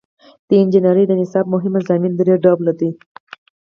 د 0.47 0.49
انجنیری 0.61 1.03
د 1.07 1.11
نصاب 1.21 1.45
مهم 1.53 1.71
مضامین 1.77 2.13
درې 2.15 2.33
ډوله 2.43 2.73
دي. 2.79 2.89